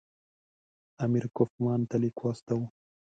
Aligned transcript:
امیر 1.03 1.25
کوفمان 1.35 1.79
ته 1.89 1.95
لیک 2.01 2.17
واستاوه. 2.23 2.67